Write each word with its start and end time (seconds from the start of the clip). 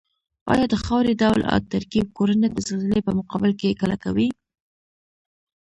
ایا 0.51 0.65
د 0.71 0.75
خاورې 0.83 1.13
ډول 1.21 1.41
او 1.51 1.59
ترکیب 1.73 2.07
کورنه 2.17 2.47
د 2.51 2.57
زلزلې 2.67 2.99
په 3.07 3.11
مقابل 3.19 3.51
کې 3.59 3.77
کلکوي؟ 3.81 4.29